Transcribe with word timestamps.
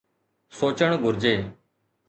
سوچڻ 0.57 0.91
گهرجي. 1.03 1.35